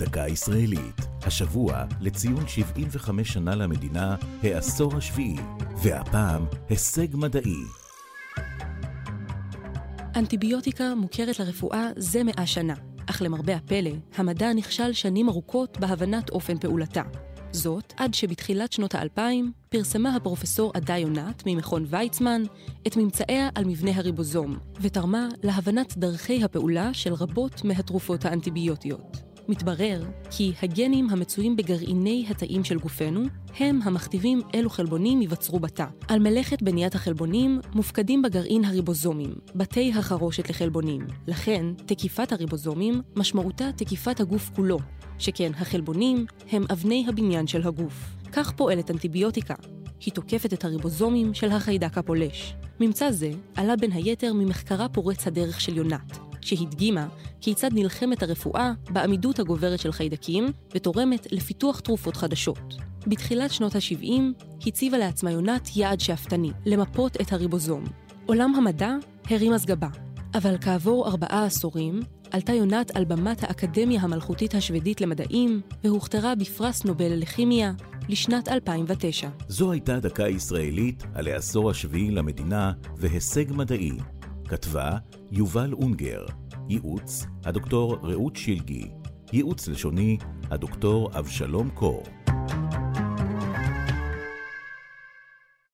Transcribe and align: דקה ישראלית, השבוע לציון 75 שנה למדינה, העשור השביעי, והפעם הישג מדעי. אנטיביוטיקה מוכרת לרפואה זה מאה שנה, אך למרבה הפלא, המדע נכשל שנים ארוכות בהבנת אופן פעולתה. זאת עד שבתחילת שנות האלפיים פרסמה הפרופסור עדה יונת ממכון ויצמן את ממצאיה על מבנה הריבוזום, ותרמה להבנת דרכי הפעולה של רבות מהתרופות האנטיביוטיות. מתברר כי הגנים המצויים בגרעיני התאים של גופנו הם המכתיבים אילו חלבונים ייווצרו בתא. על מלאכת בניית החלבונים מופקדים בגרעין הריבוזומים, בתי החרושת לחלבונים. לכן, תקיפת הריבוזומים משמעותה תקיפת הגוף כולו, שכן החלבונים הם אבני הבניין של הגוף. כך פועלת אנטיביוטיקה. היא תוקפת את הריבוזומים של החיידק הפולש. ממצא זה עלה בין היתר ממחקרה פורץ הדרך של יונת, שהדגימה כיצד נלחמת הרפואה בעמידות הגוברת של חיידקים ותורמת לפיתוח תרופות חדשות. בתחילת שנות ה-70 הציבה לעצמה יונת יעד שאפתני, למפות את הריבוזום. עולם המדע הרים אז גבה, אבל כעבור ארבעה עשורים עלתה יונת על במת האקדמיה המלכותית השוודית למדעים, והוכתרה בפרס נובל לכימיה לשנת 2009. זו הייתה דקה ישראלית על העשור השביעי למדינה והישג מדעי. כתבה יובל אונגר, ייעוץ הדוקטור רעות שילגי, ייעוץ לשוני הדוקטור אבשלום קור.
דקה 0.00 0.28
ישראלית, 0.28 1.00
השבוע 1.22 1.84
לציון 2.00 2.48
75 2.48 3.32
שנה 3.32 3.54
למדינה, 3.54 4.16
העשור 4.42 4.96
השביעי, 4.96 5.36
והפעם 5.82 6.44
הישג 6.68 7.16
מדעי. 7.16 7.62
אנטיביוטיקה 10.16 10.94
מוכרת 10.94 11.38
לרפואה 11.38 11.88
זה 11.96 12.24
מאה 12.24 12.46
שנה, 12.46 12.74
אך 13.06 13.22
למרבה 13.22 13.54
הפלא, 13.54 13.90
המדע 14.16 14.52
נכשל 14.52 14.92
שנים 14.92 15.28
ארוכות 15.28 15.78
בהבנת 15.80 16.30
אופן 16.30 16.58
פעולתה. 16.58 17.02
זאת 17.52 17.92
עד 17.96 18.14
שבתחילת 18.14 18.72
שנות 18.72 18.94
האלפיים 18.94 19.52
פרסמה 19.68 20.16
הפרופסור 20.16 20.72
עדה 20.74 20.96
יונת 20.96 21.42
ממכון 21.46 21.86
ויצמן 21.88 22.42
את 22.86 22.96
ממצאיה 22.96 23.48
על 23.54 23.64
מבנה 23.64 23.90
הריבוזום, 23.96 24.56
ותרמה 24.80 25.28
להבנת 25.42 25.96
דרכי 25.96 26.44
הפעולה 26.44 26.94
של 26.94 27.14
רבות 27.14 27.64
מהתרופות 27.64 28.24
האנטיביוטיות. 28.24 29.29
מתברר 29.48 30.02
כי 30.30 30.52
הגנים 30.62 31.10
המצויים 31.10 31.56
בגרעיני 31.56 32.26
התאים 32.30 32.64
של 32.64 32.78
גופנו 32.78 33.22
הם 33.58 33.80
המכתיבים 33.84 34.40
אילו 34.54 34.70
חלבונים 34.70 35.22
ייווצרו 35.22 35.58
בתא. 35.58 35.86
על 36.08 36.18
מלאכת 36.18 36.62
בניית 36.62 36.94
החלבונים 36.94 37.60
מופקדים 37.74 38.22
בגרעין 38.22 38.64
הריבוזומים, 38.64 39.34
בתי 39.54 39.92
החרושת 39.96 40.50
לחלבונים. 40.50 41.06
לכן, 41.26 41.66
תקיפת 41.86 42.32
הריבוזומים 42.32 43.02
משמעותה 43.16 43.72
תקיפת 43.76 44.20
הגוף 44.20 44.50
כולו, 44.56 44.78
שכן 45.18 45.52
החלבונים 45.54 46.26
הם 46.50 46.64
אבני 46.72 47.06
הבניין 47.08 47.46
של 47.46 47.68
הגוף. 47.68 48.16
כך 48.32 48.52
פועלת 48.52 48.90
אנטיביוטיקה. 48.90 49.54
היא 50.00 50.14
תוקפת 50.14 50.52
את 50.52 50.64
הריבוזומים 50.64 51.34
של 51.34 51.52
החיידק 51.52 51.98
הפולש. 51.98 52.54
ממצא 52.80 53.10
זה 53.10 53.30
עלה 53.56 53.76
בין 53.76 53.92
היתר 53.92 54.32
ממחקרה 54.32 54.88
פורץ 54.88 55.26
הדרך 55.26 55.60
של 55.60 55.76
יונת, 55.76 56.18
שהדגימה 56.40 57.08
כיצד 57.40 57.70
נלחמת 57.72 58.22
הרפואה 58.22 58.72
בעמידות 58.90 59.38
הגוברת 59.38 59.78
של 59.78 59.92
חיידקים 59.92 60.46
ותורמת 60.74 61.26
לפיתוח 61.32 61.80
תרופות 61.80 62.16
חדשות. 62.16 62.74
בתחילת 63.06 63.50
שנות 63.50 63.74
ה-70 63.74 64.20
הציבה 64.66 64.98
לעצמה 64.98 65.30
יונת 65.30 65.76
יעד 65.76 66.00
שאפתני, 66.00 66.50
למפות 66.66 67.20
את 67.20 67.32
הריבוזום. 67.32 67.84
עולם 68.26 68.54
המדע 68.54 68.96
הרים 69.30 69.52
אז 69.52 69.66
גבה, 69.66 69.88
אבל 70.34 70.56
כעבור 70.60 71.08
ארבעה 71.08 71.44
עשורים 71.44 72.00
עלתה 72.30 72.52
יונת 72.52 72.96
על 72.96 73.04
במת 73.04 73.44
האקדמיה 73.44 74.00
המלכותית 74.00 74.54
השוודית 74.54 75.00
למדעים, 75.00 75.60
והוכתרה 75.84 76.34
בפרס 76.34 76.84
נובל 76.84 77.12
לכימיה 77.14 77.72
לשנת 78.08 78.48
2009. 78.48 79.28
זו 79.48 79.72
הייתה 79.72 80.00
דקה 80.00 80.28
ישראלית 80.28 81.02
על 81.14 81.28
העשור 81.28 81.70
השביעי 81.70 82.10
למדינה 82.10 82.72
והישג 82.96 83.52
מדעי. 83.52 83.92
כתבה 84.50 84.90
יובל 85.30 85.72
אונגר, 85.72 86.26
ייעוץ 86.68 87.26
הדוקטור 87.44 87.98
רעות 88.02 88.36
שילגי, 88.36 88.90
ייעוץ 89.32 89.68
לשוני 89.68 90.18
הדוקטור 90.50 91.10
אבשלום 91.18 91.70
קור. 91.70 92.02